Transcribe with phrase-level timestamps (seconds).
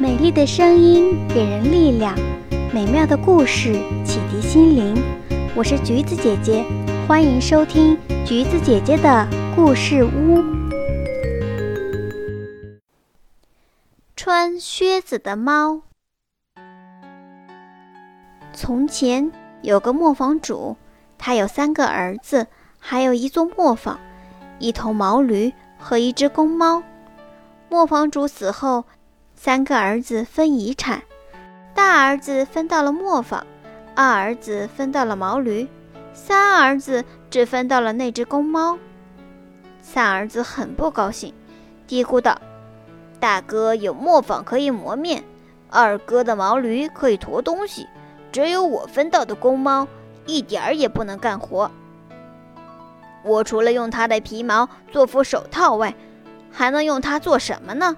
[0.00, 2.16] 美丽的声音给人力量，
[2.72, 4.96] 美妙的故事启迪心灵。
[5.54, 6.64] 我是橘子姐姐，
[7.06, 10.42] 欢迎收听橘子姐姐的故事屋。
[14.16, 15.82] 穿靴子的猫。
[18.54, 19.30] 从前
[19.60, 20.78] 有个磨坊主，
[21.18, 22.46] 他有三个儿子，
[22.78, 24.00] 还有一座磨坊，
[24.58, 26.82] 一头毛驴和一只公猫。
[27.68, 28.86] 磨坊主死后。
[29.42, 31.02] 三个儿子分遗产，
[31.74, 33.46] 大儿子分到了磨坊，
[33.96, 35.66] 二儿子分到了毛驴，
[36.12, 38.78] 三儿子只分到了那只公猫。
[39.80, 41.32] 三儿子很不高兴，
[41.86, 42.38] 嘀咕道
[43.18, 45.24] ：“大哥有磨坊可以磨面，
[45.70, 47.88] 二哥的毛驴可以驮东西，
[48.30, 49.88] 只有我分到的公猫
[50.26, 51.70] 一点儿也不能干活。
[53.24, 55.94] 我除了用它的皮毛做副手套外，
[56.52, 57.96] 还能用它做什么呢？”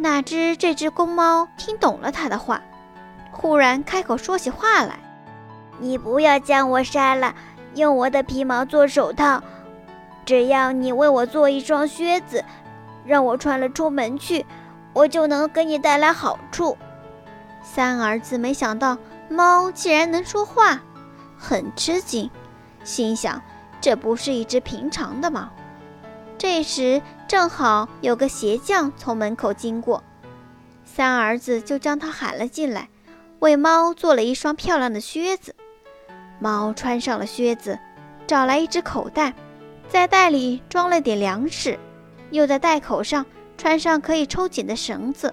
[0.00, 2.62] 哪知这只公猫听懂了他的话，
[3.30, 4.98] 忽然开口说起话来
[5.78, 7.34] ：“你不要将我杀了，
[7.74, 9.42] 用我的皮毛做手套。
[10.24, 12.42] 只要你为我做一双靴子，
[13.04, 14.46] 让我穿了出门去，
[14.94, 16.78] 我就能给你带来好处。”
[17.62, 18.96] 三儿子没想到
[19.28, 20.80] 猫竟然能说话，
[21.36, 22.30] 很吃惊，
[22.84, 23.42] 心想：
[23.82, 25.50] 这不是一只平常的猫。
[26.38, 30.02] 这时正好有个鞋匠从门口经过，
[30.84, 32.88] 三儿子就将他喊了进来，
[33.38, 35.54] 为猫做了一双漂亮的靴子。
[36.40, 37.78] 猫穿上了靴子，
[38.26, 39.32] 找来一只口袋，
[39.88, 41.78] 在袋里装了点粮食，
[42.32, 43.24] 又在袋口上
[43.56, 45.32] 穿上可以抽紧的绳子。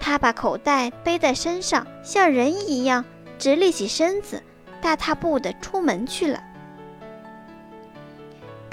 [0.00, 3.04] 他把口袋背在身上，像人一样
[3.38, 4.42] 直立起身子，
[4.80, 6.42] 大踏步地出门去了。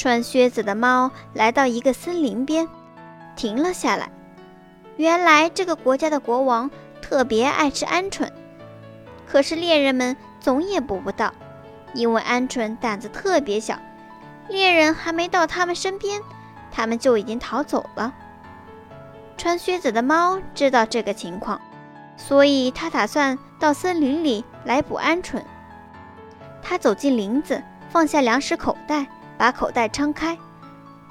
[0.05, 2.67] 穿靴子的猫来到一个森林边，
[3.35, 4.07] 停了下来。
[4.97, 6.69] 原来这个国家的国王
[7.01, 8.29] 特别爱吃鹌鹑，
[9.25, 11.33] 可是猎人们总也捕不到，
[11.95, 13.79] 因为鹌鹑胆子特别小，
[14.47, 16.21] 猎人还没到他们身边，
[16.71, 18.13] 他们就已经逃走了。
[19.37, 21.59] 穿靴子的猫知道这个情况，
[22.15, 25.41] 所以他打算到森林里来捕鹌鹑。
[26.61, 29.07] 他走进林子，放下粮食口袋。
[29.37, 30.37] 把口袋撑开，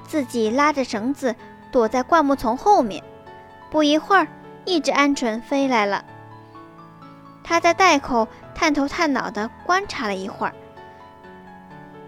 [0.06, 1.34] 自己拉着绳子
[1.70, 3.02] 躲在灌木丛后面。
[3.70, 4.28] 不一会儿，
[4.64, 6.04] 一只鹌鹑飞来了。
[7.42, 10.54] 他在袋口探头探脑地观察了一会儿，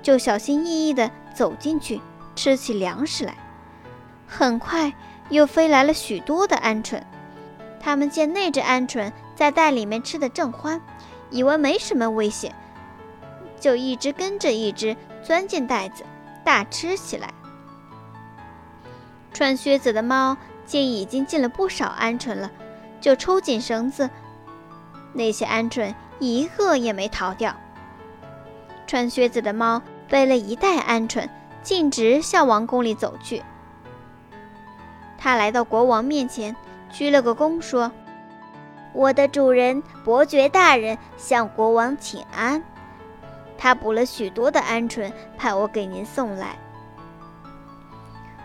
[0.03, 2.01] 就小心翼翼地走进去
[2.35, 3.35] 吃起粮食来。
[4.27, 4.93] 很快，
[5.29, 7.03] 又飞来了许多的鹌鹑。
[7.81, 10.81] 他们见那只鹌鹑在袋里面吃得正欢，
[11.31, 12.55] 以为没什么危险，
[13.67, 14.97] 就一只跟着一只。
[15.25, 16.05] 钻进袋子，
[16.45, 17.35] 大吃起来。
[19.33, 22.49] 穿靴子的猫见已经进了不少鹌鹑了，
[23.01, 24.09] 就抽紧绳子，
[25.13, 27.57] 那些鹌鹑一个也没逃掉。
[28.87, 31.29] 穿靴子的猫背了一袋鹌鹑，
[31.65, 33.43] 径直向王宫里走去。
[35.19, 36.55] 他来到国王面前，
[36.89, 37.91] 鞠了个躬，说
[38.95, 42.63] ：“我的主人伯爵大人向国王请安。”
[43.59, 46.57] 他捕了许多的鹌鹑，派我给您送来。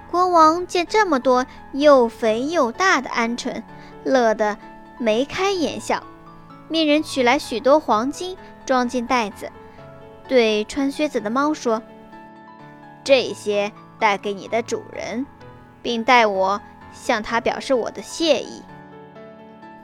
[0.10, 3.64] 国王见这么多又肥又大的鹌鹑，
[4.04, 4.58] 乐得
[4.98, 6.04] 眉开眼笑，
[6.68, 9.50] 命人取来许多黄金，装进袋子，
[10.28, 11.82] 对穿靴子的猫说
[13.06, 15.26] ：“这些带给你的主人，
[15.82, 16.62] 并代我
[16.92, 18.64] 向他表示我的谢意。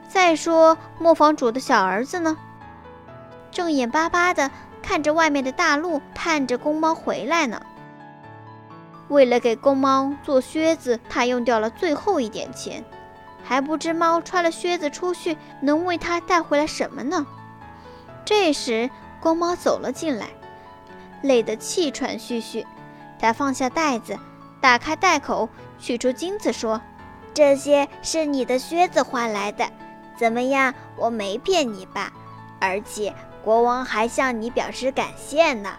[0.08, 2.36] 再说磨坊主的小儿子呢，
[3.50, 4.50] 正眼巴巴的。”
[4.88, 7.60] 看着外面的大路，盼着公猫回来呢。
[9.08, 12.82] 为了给公猫做靴子，他用掉了最后一点钱，
[13.44, 17.26] 还不知猫穿了靴子出去能为他带回来什么呢。
[18.24, 18.88] 这时，
[19.20, 20.28] 公猫走了进来，
[21.20, 22.66] 累得气喘吁吁。
[23.18, 24.18] 他放下袋子，
[24.58, 26.80] 打开袋口，取出金子，说
[27.34, 29.68] ：“这些是你的靴子换来的，
[30.16, 30.72] 怎么样？
[30.96, 32.10] 我没骗你吧？
[32.58, 35.76] 而且……”国王还向你表示感谢呢。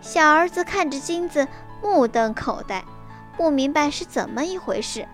[0.00, 1.46] 小儿子看着金子，
[1.82, 2.84] 目瞪口呆，
[3.36, 5.06] 不明白是怎么一回事。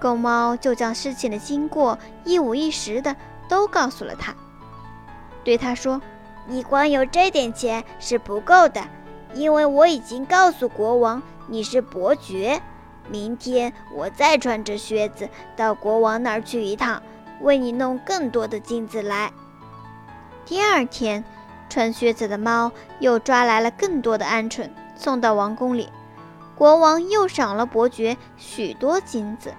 [0.00, 3.14] 公猫就将事情的经过一五一十的
[3.48, 4.34] 都告诉了他，
[5.42, 6.00] 对他说
[6.46, 8.82] ：“你光有这点钱是不够的，
[9.34, 12.60] 因为我已经告诉国王你是伯爵。
[13.08, 17.02] 明天我再穿着靴子到国王那儿去一趟，
[17.40, 19.32] 为你弄更多的金子来。”
[20.46, 21.24] 第二天，
[21.70, 25.88] 穿靴子的猫又抓来了更多的鹌鹑，送到王宫里。
[26.54, 29.54] 国王又赏了伯爵许多金子。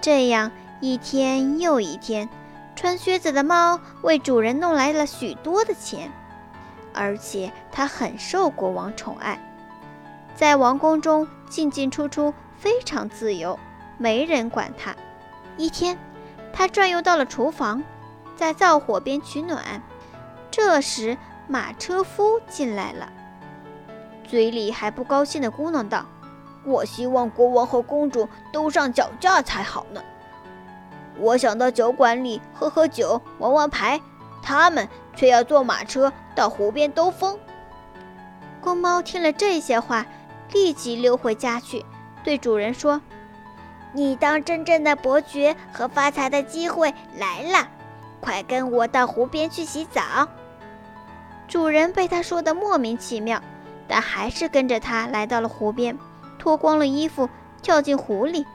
[0.00, 0.50] 这样
[0.80, 2.28] 一天又一天，
[2.74, 6.10] 穿靴子的猫为主人弄来了许多的钱，
[6.92, 9.38] 而且它很受国王宠爱，
[10.34, 13.58] 在王宫中进进出出非常自由，
[13.96, 14.94] 没人管它。
[15.56, 15.96] 一天，
[16.52, 17.82] 它转悠到了厨房，
[18.36, 19.80] 在灶火边取暖。
[20.52, 21.16] 这时，
[21.48, 23.10] 马车夫进来了，
[24.28, 26.04] 嘴里还不高兴地咕哝道
[26.62, 30.02] ：“我希望国王和公主都上脚架才好呢。
[31.18, 33.98] 我想到酒馆里喝喝酒、玩玩牌，
[34.42, 37.38] 他们却要坐马车到湖边兜风。”
[38.60, 40.04] 公猫听了这些话，
[40.52, 41.82] 立即溜回家去，
[42.22, 43.00] 对主人说
[43.94, 47.68] ：“你当真正的伯爵和发财的机会来了，
[48.20, 50.28] 快跟我到湖边去洗澡。”
[51.52, 53.38] 主人被他说的莫名其妙，
[53.86, 55.98] 但还是跟着他来到了湖边，
[56.38, 57.28] 脱光了衣服
[57.60, 58.46] 跳进湖里。